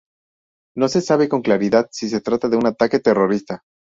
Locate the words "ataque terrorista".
2.65-3.61